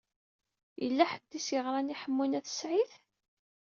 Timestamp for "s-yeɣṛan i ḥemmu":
1.45-2.25